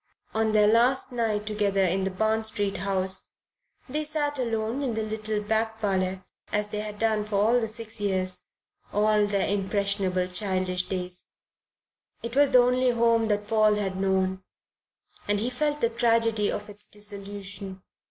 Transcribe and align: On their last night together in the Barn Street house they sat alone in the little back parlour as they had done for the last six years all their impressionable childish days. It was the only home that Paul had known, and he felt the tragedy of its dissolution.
On 0.33 0.51
their 0.51 0.65
last 0.65 1.11
night 1.11 1.45
together 1.45 1.83
in 1.83 2.05
the 2.05 2.09
Barn 2.09 2.43
Street 2.43 2.77
house 2.77 3.27
they 3.87 4.03
sat 4.03 4.39
alone 4.39 4.81
in 4.81 4.95
the 4.95 5.03
little 5.03 5.43
back 5.43 5.79
parlour 5.79 6.25
as 6.51 6.69
they 6.69 6.79
had 6.79 6.97
done 6.97 7.23
for 7.23 7.53
the 7.53 7.61
last 7.67 7.75
six 7.75 8.01
years 8.01 8.45
all 8.91 9.27
their 9.27 9.47
impressionable 9.47 10.25
childish 10.25 10.87
days. 10.89 11.27
It 12.23 12.35
was 12.35 12.49
the 12.49 12.63
only 12.63 12.89
home 12.89 13.27
that 13.27 13.47
Paul 13.47 13.75
had 13.75 13.95
known, 14.01 14.41
and 15.27 15.39
he 15.39 15.51
felt 15.51 15.81
the 15.81 15.89
tragedy 15.89 16.49
of 16.51 16.67
its 16.67 16.87
dissolution. 16.89 17.83